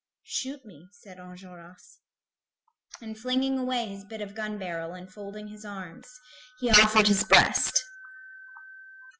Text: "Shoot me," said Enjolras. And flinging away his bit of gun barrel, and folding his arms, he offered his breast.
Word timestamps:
"Shoot 0.23 0.65
me," 0.65 0.89
said 0.93 1.19
Enjolras. 1.19 1.99
And 3.03 3.15
flinging 3.19 3.59
away 3.59 3.85
his 3.85 4.03
bit 4.03 4.19
of 4.19 4.33
gun 4.33 4.57
barrel, 4.57 4.95
and 4.95 5.07
folding 5.13 5.49
his 5.49 5.63
arms, 5.63 6.07
he 6.59 6.71
offered 6.71 7.07
his 7.07 7.23
breast. 7.23 7.79